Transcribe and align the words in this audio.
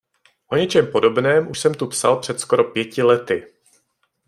O 0.47 0.55
něčem 0.55 0.87
podobném 0.91 1.51
už 1.51 1.59
jsem 1.59 1.73
tu 1.73 1.87
psal 1.87 2.19
před 2.19 2.39
skoro 2.39 2.63
pěti 2.63 3.03
lety. 3.03 3.47